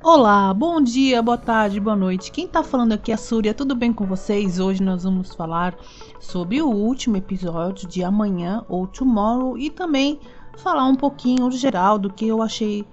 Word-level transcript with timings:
Olá, 0.00 0.54
bom 0.54 0.80
dia, 0.80 1.20
boa 1.20 1.36
tarde, 1.36 1.80
boa 1.80 1.96
noite. 1.96 2.30
Quem 2.30 2.46
tá 2.46 2.62
falando 2.62 2.92
aqui 2.92 3.10
é 3.10 3.14
a 3.14 3.18
Súria, 3.18 3.52
tudo 3.52 3.74
bem 3.74 3.92
com 3.92 4.06
vocês? 4.06 4.60
Hoje 4.60 4.82
nós 4.82 5.02
vamos 5.02 5.34
falar 5.34 5.76
sobre 6.20 6.62
o 6.62 6.68
último 6.68 7.16
episódio 7.16 7.88
de 7.88 8.04
amanhã 8.04 8.64
ou 8.68 8.86
tomorrow 8.86 9.58
e 9.58 9.70
também 9.70 10.20
falar 10.56 10.86
um 10.86 10.94
pouquinho 10.94 11.50
geral 11.50 11.98
do 11.98 12.12
que 12.12 12.28
eu 12.28 12.40
achei 12.40 12.86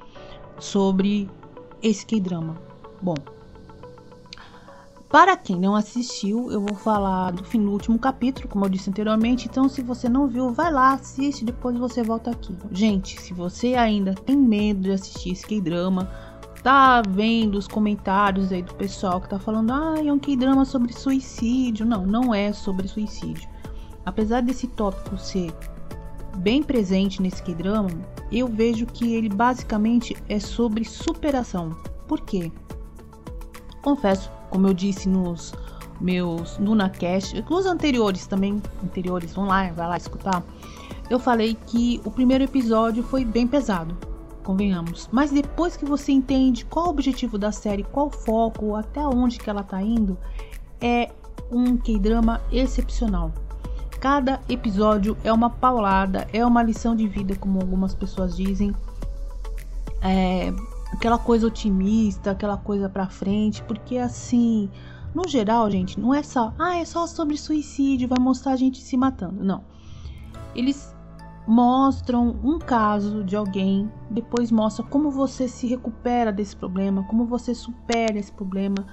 sobre 0.59 1.29
esse 1.81 2.05
K-drama. 2.05 2.55
Bom, 3.02 3.15
para 5.09 5.37
quem 5.37 5.59
não 5.59 5.75
assistiu, 5.75 6.51
eu 6.51 6.59
vou 6.59 6.75
falar 6.75 7.31
do 7.31 7.43
fim 7.43 7.63
do 7.63 7.71
último 7.71 7.98
capítulo, 7.98 8.48
como 8.48 8.66
eu 8.66 8.70
disse 8.70 8.89
anteriormente. 8.89 9.47
Então, 9.47 9.70
se 9.70 9.81
você 9.81 10.09
não 10.09 10.27
viu, 10.27 10.52
vai 10.52 10.71
lá, 10.71 10.93
assiste, 10.93 11.45
depois 11.45 11.77
você 11.77 12.03
volta 12.03 12.31
aqui. 12.31 12.55
Gente, 12.71 13.21
se 13.21 13.33
você 13.33 13.75
ainda 13.75 14.13
tem 14.13 14.35
medo 14.35 14.81
de 14.81 14.91
assistir 14.91 15.31
esse 15.31 15.45
K-drama, 15.45 16.09
tá 16.63 17.02
vendo 17.07 17.55
os 17.55 17.67
comentários 17.67 18.52
aí 18.52 18.63
do 18.63 18.73
pessoal 18.73 19.21
que 19.21 19.30
tá 19.30 19.38
falando, 19.38 19.71
ah, 19.71 19.95
é 20.03 20.11
um 20.11 20.20
K-drama 20.20 20.66
sobre 20.66 20.91
suicídio. 20.91 21.85
Não, 21.85 22.05
não 22.05 22.33
é 22.33 22.52
sobre 22.52 22.88
suicídio. 22.88 23.47
Apesar 24.05 24.41
desse 24.41 24.67
tópico 24.67 25.17
ser 25.17 25.53
bem 26.38 26.61
presente 26.61 27.22
nesse 27.22 27.41
K-drama, 27.44 27.89
eu 28.31 28.47
vejo 28.47 28.85
que 28.85 29.13
ele 29.13 29.30
basicamente 29.30 30.16
é 30.27 30.39
sobre 30.39 30.83
superação. 30.83 31.75
Por 32.08 32.22
quê? 32.22 32.52
Confesso, 33.81 34.31
como 34.49 34.67
eu 34.67 34.73
disse 34.73 35.08
nos 35.08 35.54
meus 35.99 36.58
NunaCast, 36.58 37.44
os 37.49 37.66
anteriores 37.66 38.27
também, 38.27 38.62
anteriores, 38.84 39.33
vão 39.33 39.45
lá, 39.45 39.72
vai 39.72 39.88
lá 39.88 39.97
escutar. 39.97 40.44
Eu 41.09 41.19
falei 41.19 41.58
que 41.67 42.02
o 42.03 42.11
primeiro 42.11 42.44
episódio 42.44 43.03
foi 43.03 43.23
bem 43.23 43.47
pesado, 43.47 43.95
convenhamos. 44.44 45.08
Mas 45.11 45.31
depois 45.31 45.78
que 45.78 45.86
você 45.86 46.11
entende 46.11 46.66
qual 46.66 46.88
o 46.88 46.89
objetivo 46.89 47.38
da 47.38 47.52
série, 47.52 47.84
qual 47.84 48.08
o 48.08 48.11
foco, 48.11 48.75
até 48.75 49.02
onde 49.02 49.38
que 49.38 49.50
ela 49.50 49.64
tá 49.64 49.81
indo, 49.81 50.17
é 50.81 51.12
um 51.52 51.78
K-drama 51.78 52.41
excepcional. 52.52 53.31
Cada 54.00 54.41
episódio 54.50 55.17
é 55.23 55.31
uma 55.31 55.50
paulada, 55.50 56.28
é 56.34 56.45
uma 56.45 56.62
lição 56.62 56.95
de 56.95 57.08
vida, 57.08 57.36
como 57.36 57.59
algumas 57.59 57.95
pessoas 57.95 58.36
dizem. 58.36 58.75
É 60.02 60.53
aquela 60.91 61.17
coisa 61.17 61.47
otimista, 61.47 62.31
aquela 62.31 62.58
coisa 62.58 62.89
pra 62.89 63.08
frente, 63.08 63.64
porque 63.64 63.97
assim, 63.97 64.69
no 65.14 65.28
geral, 65.28 65.69
gente, 65.69 66.00
não 66.00 66.14
é 66.14 66.23
só, 66.23 66.53
ah, 66.59 66.78
é 66.78 66.86
só 66.86 67.08
sobre 67.08 67.38
suicídio, 67.38 68.08
vai 68.08 68.19
mostrar 68.19 68.53
a 68.53 68.58
gente 68.58 68.81
se 68.81 68.97
matando. 68.97 69.44
Não. 69.44 69.63
Eles 70.56 70.95
mostram 71.47 72.36
um 72.44 72.58
caso 72.58 73.23
de 73.23 73.36
alguém, 73.36 73.91
depois 74.09 74.52
mostra 74.52 74.83
como 74.83 75.11
você 75.11 75.47
se 75.47 75.67
recupera 75.67 76.31
desse 76.31 76.56
problema, 76.56 77.03
como 77.03 77.25
você 77.25 77.53
supera 77.53 78.17
esse 78.17 78.31
problema, 78.31 78.86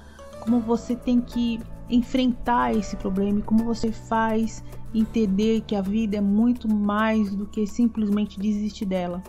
como 0.43 0.61
você 0.61 0.95
tem 0.95 1.21
que 1.21 1.61
enfrentar 1.89 2.75
esse 2.75 2.97
problema 2.97 3.39
e 3.39 3.43
como 3.43 3.65
você 3.65 3.91
faz 3.91 4.65
entender 4.95 5.63
que 5.63 5.75
a 5.75 5.81
vida 5.81 6.17
é 6.19 6.21
muito 6.21 6.69
mais 6.69 7.35
do 7.35 7.47
que 7.47 7.67
simplesmente 7.67 8.39
desistir 8.39 8.85
dela. 8.85 9.23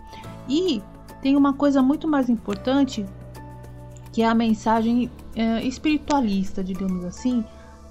E 0.48 0.82
tem 1.22 1.36
uma 1.36 1.54
coisa 1.54 1.82
muito 1.82 2.08
mais 2.08 2.30
importante 2.30 3.06
que 4.12 4.22
é 4.22 4.28
a 4.28 4.36
mensagem 4.36 5.10
é, 5.36 5.66
espiritualista, 5.66 6.64
digamos 6.64 7.04
assim, 7.04 7.44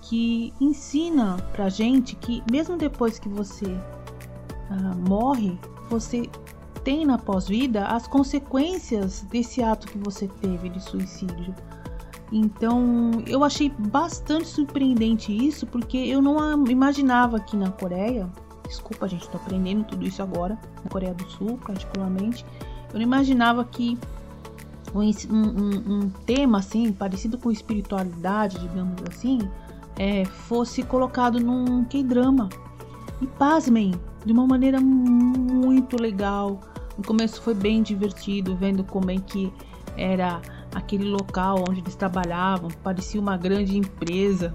que 0.03 0.53
ensina 0.61 1.37
pra 1.53 1.69
gente 1.69 2.15
que 2.17 2.43
mesmo 2.51 2.77
depois 2.77 3.19
que 3.19 3.29
você 3.29 3.67
uh, 3.67 5.09
morre, 5.09 5.59
você 5.89 6.29
tem 6.85 7.07
na 7.07 7.19
pós-vida 7.19 7.87
as 7.87 8.07
consequências 8.07 9.23
desse 9.31 9.63
ato 9.63 9.87
que 9.87 9.99
você 9.99 10.29
teve 10.29 10.69
de 10.69 10.81
suicídio. 10.81 11.55
Então, 12.33 13.11
eu 13.27 13.45
achei 13.45 13.69
bastante 13.69 14.49
surpreendente 14.49 15.31
isso, 15.33 15.67
porque 15.67 15.99
eu 15.99 16.23
não 16.23 16.67
imaginava 16.67 17.39
que 17.39 17.57
na 17.57 17.71
Coreia, 17.71 18.29
desculpa, 18.67 19.07
gente, 19.07 19.29
tô 19.29 19.37
aprendendo 19.37 19.85
tudo 19.85 20.07
isso 20.07 20.23
agora, 20.23 20.59
na 20.83 20.91
Coreia 20.91 21.13
do 21.13 21.29
Sul, 21.31 21.59
particularmente, 21.65 22.45
eu 22.93 22.99
não 22.99 23.03
imaginava 23.03 23.65
que 23.65 23.99
um, 24.95 25.01
um, 25.31 25.95
um 25.95 26.11
tema 26.27 26.59
assim, 26.59 26.93
parecido 26.93 27.39
com 27.39 27.51
espiritualidade, 27.51 28.59
digamos 28.59 29.03
assim, 29.09 29.41
é, 29.99 30.25
fosse 30.25 30.83
colocado 30.83 31.41
num 31.41 31.85
K-drama. 31.85 32.49
E 33.21 33.27
pasmem, 33.27 33.95
de 34.25 34.33
uma 34.33 34.47
maneira 34.47 34.81
muito 34.81 36.01
legal. 36.01 36.61
No 36.97 37.05
começo 37.05 37.41
foi 37.41 37.55
bem 37.55 37.83
divertido, 37.83 38.55
vendo 38.57 38.85
como 38.85 39.11
é 39.11 39.17
que 39.17 39.53
era 39.97 40.41
aquele 40.75 41.05
local 41.05 41.65
onde 41.69 41.81
eles 41.81 41.95
trabalhavam, 41.95 42.71
parecia 42.83 43.21
uma 43.21 43.37
grande 43.37 43.77
empresa 43.77 44.55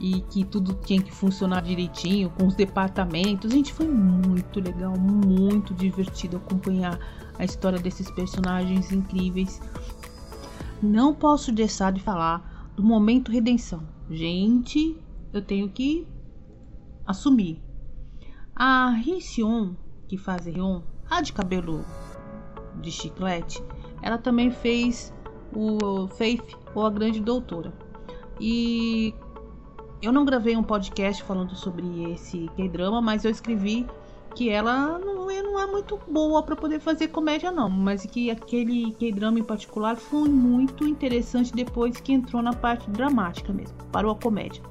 e 0.00 0.22
que 0.22 0.44
tudo 0.44 0.74
tinha 0.74 1.02
que 1.02 1.12
funcionar 1.12 1.60
direitinho 1.60 2.30
com 2.30 2.46
os 2.46 2.54
departamentos. 2.54 3.52
Gente, 3.52 3.72
foi 3.72 3.86
muito 3.86 4.58
legal, 4.58 4.98
muito 4.98 5.74
divertido 5.74 6.38
acompanhar 6.38 6.98
a 7.38 7.44
história 7.44 7.78
desses 7.78 8.10
personagens 8.10 8.90
incríveis. 8.90 9.60
Não 10.82 11.14
posso 11.14 11.52
deixar 11.52 11.92
de 11.92 12.00
falar 12.00 12.72
do 12.74 12.82
momento 12.82 13.30
redenção. 13.30 13.86
Gente, 14.10 14.96
eu 15.32 15.42
tenho 15.42 15.68
que 15.68 16.08
assumir. 17.06 17.62
A 18.56 18.98
Hee 18.98 19.20
que 20.08 20.16
faz 20.16 20.46
Rion, 20.46 20.82
a 21.08 21.20
de 21.20 21.32
cabelo 21.32 21.84
de 22.80 22.90
chiclete, 22.90 23.62
ela 24.02 24.16
também 24.16 24.50
fez 24.50 25.14
o 25.54 26.08
Faith 26.08 26.56
ou 26.74 26.86
a 26.86 26.90
Grande 26.90 27.20
Doutora. 27.20 27.72
E 28.40 29.14
eu 30.02 30.12
não 30.12 30.24
gravei 30.24 30.56
um 30.56 30.62
podcast 30.62 31.22
falando 31.22 31.54
sobre 31.54 32.12
esse 32.12 32.48
K-drama, 32.56 33.02
mas 33.02 33.24
eu 33.24 33.30
escrevi 33.30 33.86
que 34.34 34.48
ela 34.48 34.98
não 34.98 35.30
é, 35.30 35.42
não 35.42 35.58
é 35.58 35.66
muito 35.66 35.98
boa 36.08 36.42
para 36.42 36.56
poder 36.56 36.80
fazer 36.80 37.08
comédia 37.08 37.50
não, 37.50 37.68
mas 37.68 38.06
que 38.06 38.30
aquele 38.30 38.92
K-drama 38.92 39.40
em 39.40 39.44
particular 39.44 39.96
foi 39.96 40.28
muito 40.28 40.86
interessante 40.86 41.52
depois 41.52 42.00
que 42.00 42.12
entrou 42.12 42.42
na 42.42 42.52
parte 42.52 42.88
dramática 42.90 43.52
mesmo, 43.52 43.76
parou 43.90 44.12
a 44.12 44.16
comédia. 44.16 44.62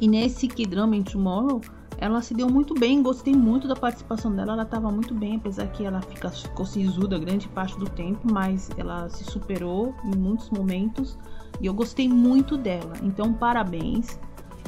E 0.00 0.08
nesse 0.08 0.48
K-drama 0.48 0.96
em 0.96 1.02
Tomorrow, 1.02 1.60
ela 2.02 2.20
se 2.20 2.34
deu 2.34 2.50
muito 2.50 2.74
bem, 2.74 3.00
gostei 3.00 3.32
muito 3.32 3.68
da 3.68 3.76
participação 3.76 4.34
dela, 4.34 4.54
ela 4.54 4.64
estava 4.64 4.90
muito 4.90 5.14
bem, 5.14 5.36
apesar 5.36 5.68
que 5.68 5.84
ela 5.84 6.00
fica, 6.02 6.28
ficou 6.30 6.66
sisuda 6.66 7.16
grande 7.16 7.46
parte 7.46 7.78
do 7.78 7.88
tempo, 7.88 8.26
mas 8.32 8.68
ela 8.76 9.08
se 9.08 9.22
superou 9.22 9.94
em 10.04 10.16
muitos 10.16 10.50
momentos 10.50 11.16
e 11.60 11.66
eu 11.66 11.72
gostei 11.72 12.08
muito 12.08 12.56
dela. 12.56 12.94
Então, 13.04 13.32
parabéns. 13.32 14.18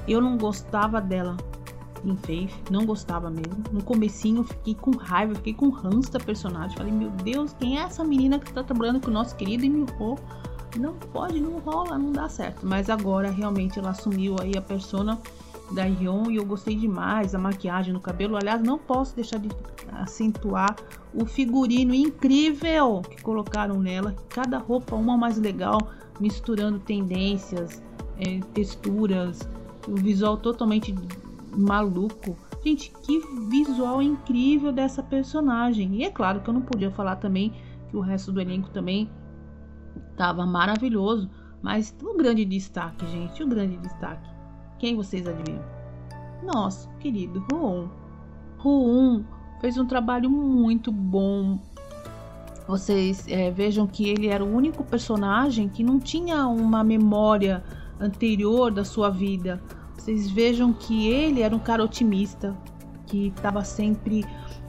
Eu 0.06 0.20
não 0.20 0.38
gostava 0.38 1.00
dela 1.00 1.36
em 2.04 2.14
Faith, 2.18 2.52
não 2.70 2.86
gostava 2.86 3.28
mesmo. 3.28 3.64
No 3.72 3.82
comecinho 3.82 4.40
eu 4.40 4.44
fiquei 4.44 4.74
com 4.76 4.92
raiva, 4.92 5.34
fiquei 5.34 5.54
com 5.54 5.70
ranço 5.70 6.12
da 6.12 6.20
personagem. 6.20 6.76
Falei, 6.76 6.92
meu 6.92 7.10
Deus, 7.10 7.52
quem 7.58 7.78
é 7.78 7.82
essa 7.82 8.04
menina 8.04 8.38
que 8.38 8.52
tá 8.52 8.62
trabalhando 8.62 9.00
com 9.00 9.10
o 9.10 9.12
nosso 9.12 9.34
querido 9.34 9.64
Emilho? 9.64 9.86
Não 10.78 10.94
pode, 10.94 11.40
não 11.40 11.58
rola, 11.58 11.98
não 11.98 12.12
dá 12.12 12.28
certo. 12.28 12.64
Mas 12.64 12.88
agora 12.88 13.28
realmente 13.30 13.78
ela 13.78 13.90
assumiu 13.90 14.36
aí 14.40 14.56
a 14.56 14.62
persona 14.62 15.18
da 15.74 15.84
Rion 15.84 16.30
e 16.30 16.36
eu 16.36 16.44
gostei 16.44 16.74
demais. 16.74 17.34
A 17.34 17.38
maquiagem 17.38 17.92
no 17.92 18.00
cabelo, 18.00 18.36
aliás, 18.36 18.62
não 18.62 18.78
posso 18.78 19.14
deixar 19.14 19.38
de 19.38 19.48
acentuar 19.92 20.76
o 21.12 21.24
figurino 21.26 21.94
incrível 21.94 23.02
que 23.02 23.22
colocaram 23.22 23.80
nela. 23.80 24.14
Cada 24.28 24.58
roupa 24.58 24.94
uma 24.94 25.16
mais 25.16 25.38
legal, 25.38 25.78
misturando 26.20 26.78
tendências, 26.78 27.82
é, 28.18 28.40
texturas, 28.52 29.48
o 29.88 29.96
visual 29.96 30.36
totalmente 30.36 30.94
maluco. 31.56 32.36
Gente, 32.64 32.92
que 33.02 33.20
visual 33.50 34.00
incrível 34.00 34.72
dessa 34.72 35.02
personagem. 35.02 35.96
E 35.96 36.04
é 36.04 36.10
claro 36.10 36.40
que 36.40 36.48
eu 36.48 36.54
não 36.54 36.62
podia 36.62 36.90
falar 36.90 37.16
também 37.16 37.52
que 37.90 37.96
o 37.96 38.00
resto 38.00 38.32
do 38.32 38.40
elenco 38.40 38.70
também 38.70 39.10
estava 40.10 40.46
maravilhoso. 40.46 41.28
Mas 41.60 41.94
o 42.02 42.14
grande 42.16 42.44
destaque, 42.44 43.06
gente, 43.06 43.42
o 43.42 43.46
grande 43.46 43.76
destaque 43.78 44.33
quem 44.78 44.96
vocês 44.96 45.26
adivinham? 45.26 45.64
Nosso 46.42 46.88
querido 47.00 47.44
Ruon. 47.50 47.88
Ruon 48.58 49.22
fez 49.60 49.78
um 49.78 49.86
trabalho 49.86 50.28
muito 50.28 50.92
bom. 50.92 51.58
Vocês 52.66 53.26
é, 53.28 53.50
vejam 53.50 53.86
que 53.86 54.08
ele 54.08 54.28
era 54.28 54.42
o 54.44 54.54
único 54.54 54.84
personagem 54.84 55.68
que 55.68 55.82
não 55.82 55.98
tinha 55.98 56.46
uma 56.46 56.82
memória 56.82 57.62
anterior 58.00 58.70
da 58.70 58.84
sua 58.84 59.10
vida. 59.10 59.62
Vocês 59.96 60.30
vejam 60.30 60.72
que 60.72 61.08
ele 61.08 61.40
era 61.40 61.54
um 61.54 61.58
cara 61.58 61.84
otimista, 61.84 62.56
que 63.06 63.28
estava 63.28 63.64
sempre 63.64 64.24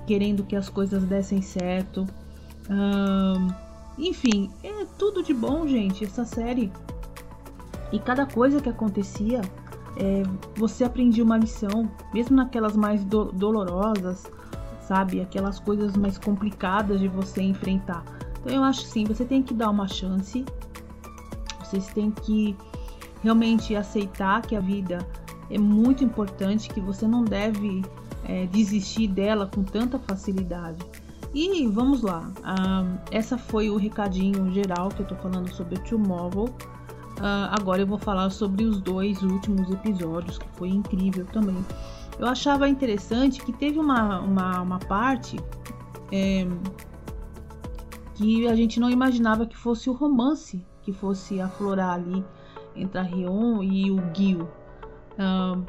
querendo 0.05 0.43
que 0.43 0.55
as 0.55 0.69
coisas 0.69 1.03
dessem 1.03 1.41
certo. 1.41 2.05
enfim, 3.97 4.49
é 4.63 4.85
tudo 4.97 5.23
de 5.23 5.33
bom, 5.33 5.67
gente, 5.67 6.03
essa 6.03 6.25
série. 6.25 6.71
E 7.91 7.99
cada 7.99 8.25
coisa 8.25 8.61
que 8.61 8.69
acontecia 8.69 9.41
é, 9.97 10.23
você 10.55 10.83
aprendia 10.83 11.23
uma 11.23 11.37
lição, 11.37 11.89
mesmo 12.13 12.35
naquelas 12.35 12.75
mais 12.75 13.03
do 13.03 13.25
dolorosas, 13.25 14.23
sabe? 14.81 15.21
Aquelas 15.21 15.59
coisas 15.59 15.95
mais 15.95 16.17
complicadas 16.17 16.99
de 16.99 17.07
você 17.07 17.41
enfrentar. 17.41 18.03
Então 18.39 18.53
eu 18.53 18.63
acho 18.63 18.81
sim, 18.81 19.05
você 19.05 19.25
tem 19.25 19.41
que 19.41 19.53
dar 19.53 19.69
uma 19.69 19.87
chance. 19.87 20.45
Vocês 21.59 21.87
têm 21.87 22.11
que 22.11 22.55
realmente 23.23 23.75
aceitar 23.75 24.41
que 24.41 24.55
a 24.55 24.59
vida 24.59 25.05
é 25.49 25.57
muito 25.57 26.03
importante, 26.03 26.69
que 26.69 26.79
você 26.79 27.07
não 27.07 27.23
deve 27.23 27.83
é, 28.23 28.45
desistir 28.47 29.07
dela 29.07 29.47
com 29.47 29.63
tanta 29.63 29.97
facilidade. 29.97 30.85
E 31.33 31.67
vamos 31.67 32.01
lá, 32.01 32.31
uh, 32.39 32.97
essa 33.11 33.37
foi 33.37 33.69
o 33.69 33.75
recadinho 33.75 34.49
geral 34.53 34.87
que 34.87 35.01
eu 35.01 35.05
tô 35.05 35.15
falando 35.15 35.53
sobre 35.53 35.77
Tomorrow. 35.79 36.49
Uh, 37.17 37.47
agora 37.51 37.81
eu 37.81 37.87
vou 37.87 37.97
falar 37.97 38.29
sobre 38.29 38.65
os 38.65 38.81
dois 38.81 39.21
últimos 39.21 39.69
episódios, 39.69 40.37
que 40.37 40.47
foi 40.53 40.69
incrível 40.69 41.25
também. 41.25 41.65
Eu 42.19 42.27
achava 42.27 42.67
interessante 42.67 43.41
que 43.41 43.53
teve 43.53 43.79
uma, 43.79 44.19
uma, 44.19 44.61
uma 44.61 44.79
parte 44.79 45.37
é, 46.11 46.45
que 48.15 48.47
a 48.47 48.55
gente 48.55 48.79
não 48.79 48.89
imaginava 48.89 49.45
que 49.45 49.55
fosse 49.55 49.89
o 49.89 49.93
romance 49.93 50.65
que 50.85 50.93
fosse 50.93 51.41
aflorar 51.41 51.95
ali 51.95 52.23
entre 52.75 52.99
a 52.99 53.01
Rion 53.01 53.63
e 53.63 53.91
o 53.91 53.97
Gil. 54.13 54.43
Uh, 54.43 55.65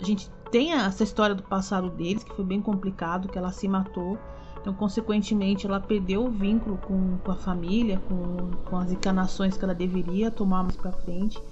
a 0.00 0.04
gente 0.04 0.30
tem 0.50 0.72
essa 0.72 1.02
história 1.02 1.34
do 1.34 1.42
passado 1.42 1.90
deles, 1.90 2.22
que 2.22 2.32
foi 2.34 2.44
bem 2.44 2.62
complicado, 2.62 3.28
que 3.28 3.36
ela 3.36 3.50
se 3.50 3.66
matou. 3.66 4.16
Então, 4.62 4.72
consequentemente, 4.72 5.66
ela 5.66 5.80
perdeu 5.80 6.24
o 6.24 6.30
vínculo 6.30 6.78
com, 6.78 7.18
com 7.18 7.32
a 7.32 7.34
família, 7.34 8.00
com, 8.08 8.52
com 8.64 8.76
as 8.76 8.92
encarnações 8.92 9.56
que 9.56 9.64
ela 9.64 9.74
deveria 9.74 10.30
tomar 10.30 10.62
mais 10.62 10.76
para 10.76 10.92
frente. 10.92 11.42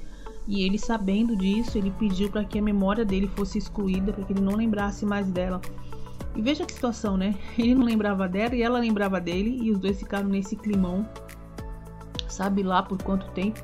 E 0.46 0.62
ele, 0.62 0.78
sabendo 0.78 1.36
disso, 1.36 1.76
ele 1.76 1.90
pediu 1.98 2.30
para 2.30 2.44
que 2.44 2.56
a 2.56 2.62
memória 2.62 3.04
dele 3.04 3.26
fosse 3.26 3.58
excluída, 3.58 4.12
para 4.12 4.24
que 4.24 4.32
ele 4.32 4.40
não 4.40 4.54
lembrasse 4.54 5.04
mais 5.04 5.28
dela. 5.28 5.60
E 6.36 6.40
veja 6.40 6.64
que 6.64 6.72
situação, 6.72 7.16
né? 7.16 7.34
Ele 7.58 7.74
não 7.74 7.84
lembrava 7.84 8.28
dela 8.28 8.54
e 8.54 8.62
ela 8.62 8.78
lembrava 8.78 9.20
dele, 9.20 9.58
e 9.60 9.72
os 9.72 9.80
dois 9.80 9.98
ficaram 9.98 10.28
nesse 10.28 10.54
climão, 10.54 11.08
sabe 12.28 12.62
lá 12.62 12.84
por 12.84 13.02
quanto 13.02 13.28
tempo. 13.32 13.60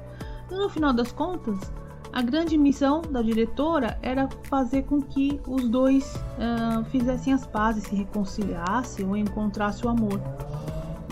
E 0.50 0.54
no 0.54 0.68
final 0.68 0.92
das 0.92 1.12
contas, 1.12 1.72
a 2.16 2.22
grande 2.22 2.56
missão 2.56 3.02
da 3.02 3.20
diretora 3.20 3.98
era 4.00 4.26
fazer 4.44 4.84
com 4.84 5.02
que 5.02 5.38
os 5.46 5.68
dois 5.68 6.14
uh, 6.16 6.82
fizessem 6.86 7.30
as 7.30 7.46
pazes, 7.46 7.84
se 7.84 7.94
reconciliassem 7.94 9.06
ou 9.06 9.14
encontrassem 9.14 9.84
o 9.84 9.90
amor. 9.90 10.18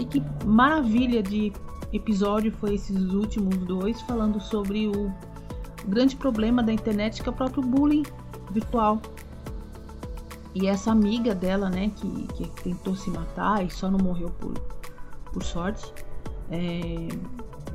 E 0.00 0.06
que 0.06 0.22
maravilha 0.46 1.22
de 1.22 1.52
episódio 1.92 2.50
foi 2.52 2.76
esses 2.76 3.12
últimos 3.12 3.54
dois, 3.58 4.00
falando 4.00 4.40
sobre 4.40 4.88
o 4.88 5.12
grande 5.86 6.16
problema 6.16 6.62
da 6.62 6.72
internet, 6.72 7.22
que 7.22 7.28
é 7.28 7.32
o 7.32 7.34
próprio 7.34 7.62
bullying 7.62 8.04
virtual. 8.50 8.98
E 10.54 10.66
essa 10.66 10.90
amiga 10.90 11.34
dela, 11.34 11.68
né, 11.68 11.92
que, 11.96 12.26
que 12.28 12.62
tentou 12.62 12.96
se 12.96 13.10
matar 13.10 13.62
e 13.62 13.70
só 13.70 13.90
não 13.90 13.98
morreu 13.98 14.30
por, 14.40 14.54
por 15.30 15.42
sorte, 15.42 15.84
é, 16.50 17.08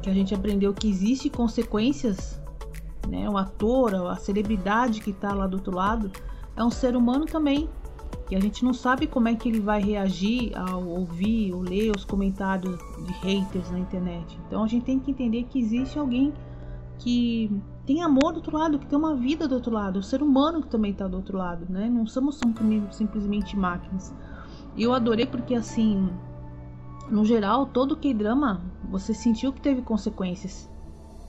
que 0.01 0.09
a 0.09 0.13
gente 0.15 0.33
aprendeu 0.33 0.73
que 0.73 0.89
existe 0.89 1.29
consequências 1.29 2.39
né? 3.09 3.29
O 3.29 3.38
ator, 3.38 3.94
a 4.09 4.15
celebridade 4.15 5.01
que 5.01 5.11
está 5.11 5.33
lá 5.33 5.47
do 5.47 5.56
outro 5.57 5.75
lado, 5.75 6.11
é 6.56 6.63
um 6.63 6.71
ser 6.71 6.95
humano 6.95 7.25
também. 7.25 7.69
E 8.29 8.35
a 8.35 8.39
gente 8.39 8.63
não 8.63 8.73
sabe 8.73 9.07
como 9.07 9.27
é 9.27 9.35
que 9.35 9.50
ele 9.50 9.59
vai 9.59 9.81
reagir 9.81 10.56
ao 10.56 10.85
ouvir 10.85 11.51
ou 11.51 11.61
ler 11.61 11.91
os 11.95 12.06
comentários 12.06 12.77
de 13.06 13.11
haters 13.13 13.71
na 13.71 13.79
internet. 13.79 14.39
Então 14.45 14.63
a 14.63 14.67
gente 14.67 14.85
tem 14.85 15.00
que 15.00 15.09
entender 15.09 15.44
que 15.45 15.59
existe 15.59 15.97
alguém 15.97 16.31
que 17.00 17.50
tem 17.88 18.03
amor 18.03 18.33
do 18.33 18.35
outro 18.35 18.56
lado, 18.56 18.77
que 18.77 18.85
tem 18.85 18.97
uma 18.97 19.15
vida 19.15 19.47
do 19.47 19.56
outro 19.56 19.71
lado, 19.71 19.97
o 19.97 20.03
ser 20.03 20.21
humano 20.21 20.61
que 20.61 20.67
também 20.67 20.91
está 20.91 21.07
do 21.07 21.17
outro 21.17 21.38
lado, 21.38 21.65
né? 21.67 21.89
Não 21.89 22.06
somos 22.06 22.39
simplesmente 22.91 23.57
máquinas. 23.57 24.13
Eu 24.77 24.94
adorei 24.94 25.25
porque 25.25 25.56
assim, 25.56 26.07
no 27.09 27.25
geral, 27.25 27.65
todo 27.65 27.95
que 27.95 28.13
drama 28.13 28.61
você 28.91 29.13
sentiu 29.13 29.51
que 29.51 29.61
teve 29.61 29.81
consequências 29.81 30.69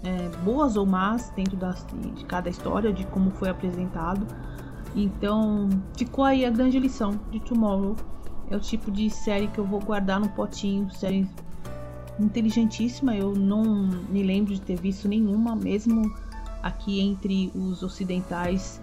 é, 0.03 0.29
boas 0.45 0.77
ou 0.77 0.87
más 0.87 1.31
dentro 1.37 1.57
das, 1.57 1.87
de 2.15 2.25
cada 2.25 2.49
história, 2.49 2.93
de 2.93 3.07
como 3.07 3.31
foi 3.31 3.49
apresentado. 3.49 4.27
Então 4.95 5.69
ficou 5.97 6.25
aí 6.25 6.45
a 6.45 6.51
grande 6.51 6.79
lição 6.79 7.19
de 7.31 7.41
Tomorrow. 7.41 7.97
É 8.51 8.57
o 8.57 8.61
tipo 8.61 8.91
de 8.91 9.09
série 9.09 9.47
que 9.47 9.59
eu 9.59 9.65
vou 9.65 9.81
guardar 9.81 10.19
no 10.19 10.29
potinho, 10.31 10.91
série 10.91 11.29
inteligentíssima. 12.19 13.15
Eu 13.15 13.33
não 13.35 13.63
me 14.09 14.23
lembro 14.23 14.53
de 14.55 14.61
ter 14.61 14.77
visto 14.77 15.07
nenhuma, 15.07 15.55
mesmo 15.55 16.13
aqui 16.63 17.01
entre 17.01 17.51
os 17.55 17.83
ocidentais, 17.83 18.83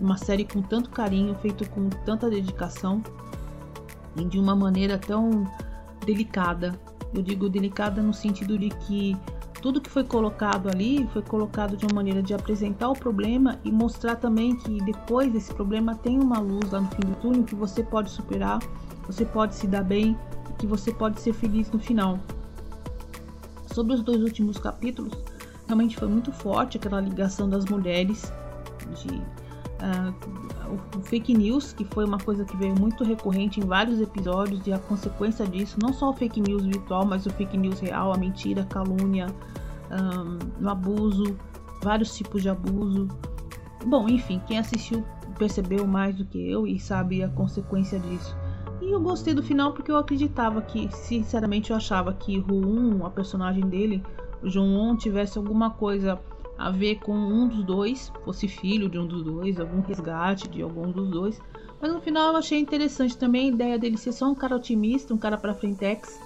uma 0.00 0.16
série 0.16 0.44
com 0.44 0.62
tanto 0.62 0.90
carinho, 0.90 1.34
feito 1.36 1.68
com 1.70 1.88
tanta 2.04 2.30
dedicação 2.30 3.02
e 4.16 4.24
de 4.24 4.38
uma 4.38 4.54
maneira 4.54 4.98
tão 4.98 5.46
delicada. 6.04 6.78
Eu 7.14 7.22
digo 7.22 7.48
delicada 7.48 8.02
no 8.02 8.14
sentido 8.14 8.58
de 8.58 8.68
que 8.68 9.16
tudo 9.60 9.80
que 9.80 9.90
foi 9.90 10.04
colocado 10.04 10.68
ali 10.68 11.08
foi 11.12 11.22
colocado 11.22 11.76
de 11.76 11.86
uma 11.86 11.94
maneira 11.94 12.22
de 12.22 12.34
apresentar 12.34 12.88
o 12.88 12.92
problema 12.92 13.58
e 13.64 13.72
mostrar 13.72 14.16
também 14.16 14.56
que 14.56 14.78
depois 14.82 15.32
desse 15.32 15.52
problema 15.52 15.94
tem 15.94 16.18
uma 16.18 16.38
luz 16.38 16.70
lá 16.70 16.80
no 16.80 16.88
fim 16.88 17.00
do 17.00 17.14
túnel 17.16 17.44
que 17.44 17.54
você 17.54 17.82
pode 17.82 18.10
superar, 18.10 18.60
você 19.06 19.24
pode 19.24 19.54
se 19.54 19.66
dar 19.66 19.82
bem, 19.82 20.16
que 20.58 20.66
você 20.66 20.92
pode 20.92 21.20
ser 21.20 21.32
feliz 21.32 21.70
no 21.70 21.78
final. 21.78 22.18
Sobre 23.72 23.94
os 23.94 24.02
dois 24.02 24.22
últimos 24.22 24.58
capítulos, 24.58 25.12
realmente 25.66 25.96
foi 25.96 26.08
muito 26.08 26.32
forte 26.32 26.76
aquela 26.76 27.00
ligação 27.00 27.48
das 27.48 27.64
mulheres 27.66 28.32
de 29.02 29.20
uh, 29.80 30.96
o 30.96 31.00
fake 31.02 31.34
news, 31.34 31.72
que 31.72 31.84
foi 31.84 32.04
uma 32.04 32.18
coisa 32.18 32.44
que 32.44 32.56
veio 32.56 32.74
muito 32.78 33.04
recorrente 33.04 33.60
em 33.60 33.64
vários 33.64 34.00
episódios, 34.00 34.66
e 34.66 34.72
a 34.72 34.78
consequência 34.78 35.46
disso, 35.46 35.78
não 35.80 35.92
só 35.92 36.10
o 36.10 36.12
fake 36.12 36.40
news 36.40 36.64
virtual, 36.64 37.04
mas 37.04 37.26
o 37.26 37.30
fake 37.30 37.56
news 37.56 37.80
real, 37.80 38.12
a 38.12 38.16
mentira, 38.16 38.62
a 38.62 38.66
calúnia, 38.66 39.26
um, 40.60 40.68
abuso, 40.68 41.36
vários 41.82 42.14
tipos 42.16 42.42
de 42.42 42.48
abuso. 42.48 43.08
Bom, 43.84 44.08
enfim, 44.08 44.40
quem 44.46 44.58
assistiu 44.58 45.04
percebeu 45.38 45.86
mais 45.86 46.16
do 46.16 46.24
que 46.24 46.50
eu 46.50 46.66
e 46.66 46.78
sabe 46.78 47.22
a 47.22 47.28
consequência 47.28 47.98
disso. 48.00 48.36
E 48.80 48.90
eu 48.90 49.00
gostei 49.00 49.34
do 49.34 49.42
final 49.42 49.72
porque 49.72 49.90
eu 49.90 49.96
acreditava 49.96 50.62
que, 50.62 50.88
sinceramente, 50.94 51.70
eu 51.70 51.76
achava 51.76 52.12
que 52.14 52.38
Ruun, 52.38 53.04
a 53.04 53.10
personagem 53.10 53.68
dele, 53.68 54.02
o 54.42 54.48
Joon, 54.48 54.96
tivesse 54.96 55.38
alguma 55.38 55.70
coisa 55.70 56.18
a 56.58 56.70
ver 56.70 56.96
com 56.96 57.14
um 57.14 57.48
dos 57.48 57.64
dois, 57.64 58.12
fosse 58.24 58.48
filho 58.48 58.88
de 58.88 58.98
um 58.98 59.06
dos 59.06 59.22
dois, 59.22 59.60
algum 59.60 59.80
resgate 59.80 60.48
de 60.48 60.62
algum 60.62 60.90
dos 60.90 61.10
dois. 61.10 61.40
Mas 61.80 61.92
no 61.92 62.00
final 62.00 62.32
eu 62.32 62.36
achei 62.36 62.58
interessante 62.58 63.16
também 63.16 63.50
a 63.50 63.52
ideia 63.52 63.78
dele 63.78 63.96
ser 63.96 64.12
só 64.12 64.28
um 64.28 64.34
cara 64.34 64.56
otimista, 64.56 65.12
um 65.12 65.18
cara 65.18 65.36
pra 65.36 65.52
frentex, 65.52 66.18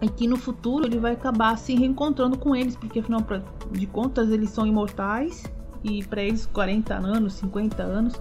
e 0.00 0.08
que 0.08 0.28
no 0.28 0.36
futuro 0.36 0.86
ele 0.86 0.98
vai 0.98 1.12
acabar 1.12 1.56
se 1.56 1.74
reencontrando 1.74 2.38
com 2.38 2.54
eles, 2.54 2.76
porque 2.76 3.00
afinal 3.00 3.24
de 3.72 3.86
contas 3.86 4.30
eles 4.30 4.50
são 4.50 4.66
imortais 4.66 5.44
e 5.82 6.04
para 6.04 6.22
eles 6.22 6.46
40 6.46 6.94
anos, 6.94 7.34
50 7.34 7.82
anos 7.82 8.20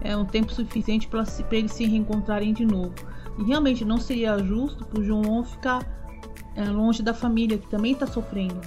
é 0.00 0.16
um 0.16 0.24
tempo 0.24 0.52
suficiente 0.52 1.08
para 1.08 1.24
eles 1.50 1.72
se 1.72 1.84
reencontrarem 1.84 2.52
de 2.52 2.64
novo. 2.64 2.94
E 3.38 3.44
realmente 3.44 3.84
não 3.84 3.98
seria 3.98 4.38
justo 4.38 4.84
para 4.84 5.00
o 5.00 5.04
João 5.04 5.44
ficar 5.44 6.05
longe 6.64 7.02
da 7.02 7.12
família 7.12 7.58
que 7.58 7.68
também 7.68 7.92
está 7.92 8.06
sofrendo, 8.06 8.60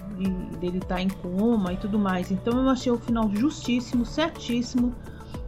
dele 0.60 0.80
tá 0.80 1.02
em 1.02 1.10
coma 1.10 1.74
e 1.74 1.78
tudo 1.78 1.98
mais. 1.98 2.32
Então 2.32 2.62
eu 2.62 2.70
achei 2.70 2.92
o 2.92 2.98
final 2.98 3.30
justíssimo, 3.34 4.06
certíssimo, 4.06 4.94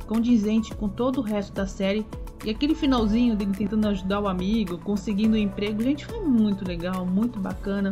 condizente 0.08 0.74
com 0.76 0.90
todo 0.90 1.20
o 1.20 1.22
resto 1.22 1.54
da 1.54 1.68
série 1.68 2.06
e 2.44 2.50
aquele 2.50 2.74
finalzinho 2.74 3.36
dele 3.36 3.52
tentando 3.56 3.88
ajudar 3.88 4.20
o 4.20 4.28
amigo, 4.28 4.78
conseguindo 4.80 5.36
um 5.36 5.40
emprego, 5.40 5.82
gente, 5.84 6.06
foi 6.06 6.20
muito 6.22 6.68
legal, 6.68 7.06
muito 7.06 7.40
bacana. 7.40 7.92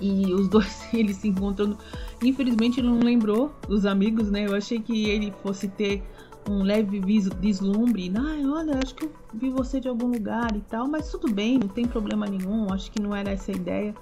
E 0.00 0.32
os 0.34 0.48
dois, 0.50 0.86
eles 0.92 1.16
se 1.16 1.28
encontrando. 1.28 1.78
Infelizmente 2.22 2.82
não 2.82 2.98
lembrou 2.98 3.54
dos 3.66 3.86
amigos, 3.86 4.30
né? 4.30 4.46
Eu 4.46 4.54
achei 4.54 4.78
que 4.78 5.08
ele 5.08 5.32
fosse 5.42 5.68
ter 5.68 6.02
um 6.48 6.62
leve 6.62 7.00
vislumbre. 7.40 8.12
Ah, 8.16 8.36
olha, 8.52 8.78
acho 8.82 8.94
que 8.94 9.04
eu 9.04 9.12
vi 9.34 9.50
você 9.50 9.80
de 9.80 9.88
algum 9.88 10.06
lugar 10.06 10.54
e 10.56 10.60
tal, 10.60 10.88
mas 10.88 11.10
tudo 11.10 11.32
bem, 11.32 11.58
não 11.58 11.68
tem 11.68 11.86
problema 11.86 12.26
nenhum. 12.26 12.72
Acho 12.72 12.90
que 12.90 13.00
não 13.00 13.14
era 13.14 13.30
essa 13.30 13.52
a 13.52 13.54
ideia. 13.54 13.94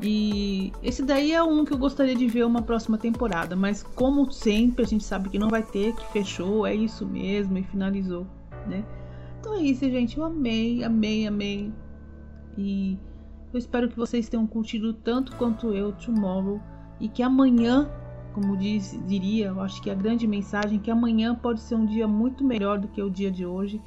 E 0.00 0.72
esse 0.82 1.02
daí 1.02 1.32
é 1.32 1.42
um 1.42 1.64
que 1.64 1.72
eu 1.72 1.78
gostaria 1.78 2.14
de 2.14 2.26
ver 2.26 2.44
uma 2.44 2.62
próxima 2.62 2.96
temporada, 2.96 3.54
mas 3.54 3.82
como 3.82 4.30
sempre 4.32 4.84
a 4.84 4.86
gente 4.86 5.04
sabe 5.04 5.28
que 5.28 5.38
não 5.38 5.48
vai 5.48 5.62
ter, 5.62 5.94
que 5.94 6.12
fechou, 6.12 6.66
é 6.66 6.74
isso 6.74 7.06
mesmo 7.06 7.58
e 7.58 7.62
finalizou 7.62 8.26
né? 8.66 8.84
Então 9.40 9.54
é 9.54 9.62
isso, 9.62 9.80
gente. 9.90 10.18
Eu 10.18 10.24
amei, 10.24 10.84
amei, 10.84 11.26
amei. 11.26 11.72
E 12.56 12.98
eu 13.52 13.58
espero 13.58 13.88
que 13.88 13.96
vocês 13.96 14.28
tenham 14.28 14.46
curtido 14.46 14.92
tanto 14.92 15.36
quanto 15.36 15.72
eu 15.72 15.92
Tomorrow 15.92 16.60
e 17.00 17.08
que 17.08 17.22
amanhã, 17.22 17.90
como 18.32 18.56
diz, 18.56 18.98
diria, 19.06 19.48
eu 19.48 19.60
acho 19.60 19.80
que 19.82 19.90
a 19.90 19.94
grande 19.94 20.26
mensagem 20.26 20.78
é 20.78 20.80
que 20.80 20.90
amanhã 20.90 21.34
pode 21.34 21.60
ser 21.60 21.74
um 21.74 21.86
dia 21.86 22.08
muito 22.08 22.44
melhor 22.44 22.78
do 22.78 22.88
que 22.88 23.02
o 23.02 23.10
dia 23.10 23.30
de 23.30 23.46
hoje, 23.46 23.80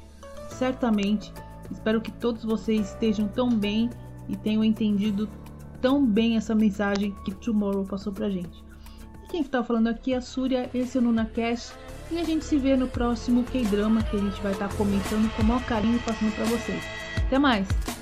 certamente. 0.48 1.32
Espero 1.70 2.00
que 2.00 2.12
todos 2.12 2.44
vocês 2.44 2.90
estejam 2.90 3.28
tão 3.28 3.48
bem 3.48 3.90
e 4.28 4.36
tenham 4.36 4.64
entendido 4.64 5.28
tão 5.80 6.04
bem 6.04 6.36
essa 6.36 6.54
mensagem 6.54 7.14
que 7.24 7.34
Tomorrow 7.34 7.84
passou 7.84 8.12
pra 8.12 8.30
gente. 8.30 8.64
E 9.24 9.28
quem 9.28 9.42
tá 9.42 9.62
falando 9.62 9.88
aqui 9.88 10.12
é 10.12 10.16
a 10.16 10.20
Súria, 10.20 10.70
esse 10.72 10.96
é 10.96 11.00
o 11.00 11.04
NunaCast. 11.04 11.74
E 12.10 12.18
a 12.18 12.24
gente 12.24 12.44
se 12.44 12.56
vê 12.56 12.76
no 12.76 12.86
próximo 12.86 13.42
K-Drama 13.42 14.02
que 14.02 14.16
a 14.16 14.20
gente 14.20 14.40
vai 14.40 14.52
estar 14.52 14.68
tá 14.68 14.74
comentando 14.76 15.28
com 15.34 15.42
o 15.42 15.44
maior 15.44 15.64
carinho 15.64 15.96
e 15.96 16.00
passando 16.00 16.34
para 16.34 16.44
vocês. 16.44 16.82
Até 17.26 17.38
mais! 17.38 17.95